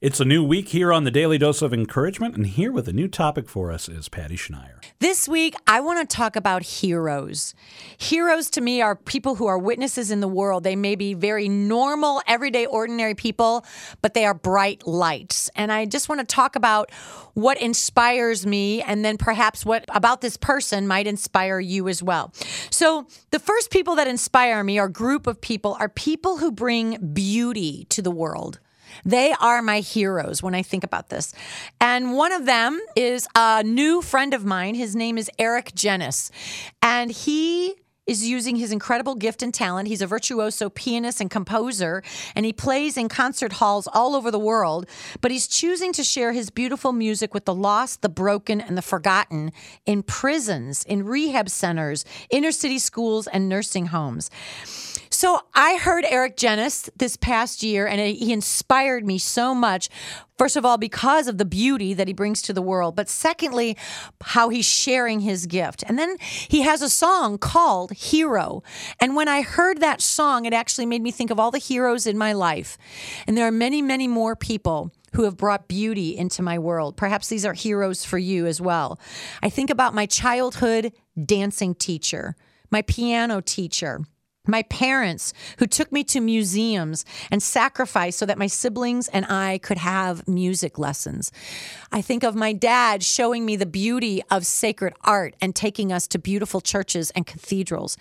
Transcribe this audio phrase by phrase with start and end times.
[0.00, 2.92] It's a new week here on the Daily Dose of Encouragement, and here with a
[2.92, 4.82] new topic for us is Patty Schneier.
[4.98, 7.54] This week, I want to talk about heroes.
[7.96, 10.64] Heroes to me are people who are witnesses in the world.
[10.64, 13.64] They may be very normal, everyday, ordinary people,
[14.02, 15.48] but they are bright lights.
[15.54, 16.90] And I just want to talk about
[17.34, 22.34] what inspires me, and then perhaps what about this person might inspire you as well.
[22.68, 27.12] So, the first people that inspire me, or group of people, are people who bring
[27.14, 28.58] beauty to the world.
[29.04, 31.32] They are my heroes when I think about this.
[31.80, 34.74] And one of them is a new friend of mine.
[34.74, 36.30] His name is Eric Genuis.
[36.82, 37.76] And he
[38.06, 39.88] is using his incredible gift and talent.
[39.88, 42.02] He's a virtuoso pianist and composer,
[42.34, 44.86] and he plays in concert halls all over the world.
[45.20, 48.82] But he's choosing to share his beautiful music with the lost, the broken, and the
[48.82, 49.52] forgotten
[49.86, 54.30] in prisons, in rehab centers, inner city schools, and nursing homes.
[55.14, 59.88] So I heard Eric Genuis this past year, and he inspired me so much.
[60.36, 63.76] First of all, because of the beauty that he brings to the world, but secondly,
[64.20, 65.84] how he's sharing his gift.
[65.86, 68.64] And then he has a song called Hero.
[69.00, 72.08] And when I heard that song, it actually made me think of all the heroes
[72.08, 72.76] in my life.
[73.28, 76.96] And there are many, many more people who have brought beauty into my world.
[76.96, 78.98] Perhaps these are heroes for you as well.
[79.44, 80.92] I think about my childhood
[81.24, 82.34] dancing teacher,
[82.72, 84.00] my piano teacher
[84.46, 89.58] my parents who took me to museums and sacrificed so that my siblings and I
[89.58, 91.32] could have music lessons.
[91.90, 96.06] I think of my dad showing me the beauty of sacred art and taking us
[96.08, 97.96] to beautiful churches and cathedrals.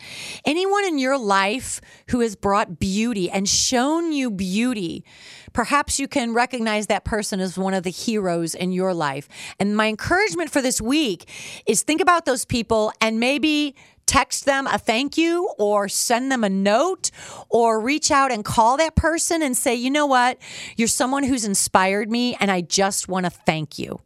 [0.45, 5.05] Anyone in your life who has brought beauty and shown you beauty,
[5.53, 9.30] perhaps you can recognize that person as one of the heroes in your life.
[9.59, 11.30] And my encouragement for this week
[11.66, 13.75] is think about those people and maybe
[14.06, 17.12] text them a thank you or send them a note
[17.50, 20.38] or reach out and call that person and say, you know what?
[20.78, 24.00] You're someone who's inspired me and I just want to thank you.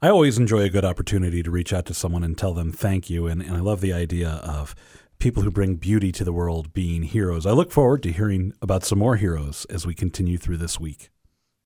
[0.00, 3.10] I always enjoy a good opportunity to reach out to someone and tell them thank
[3.10, 3.26] you.
[3.26, 4.76] And, and I love the idea of
[5.18, 7.46] people who bring beauty to the world being heroes.
[7.46, 11.10] I look forward to hearing about some more heroes as we continue through this week.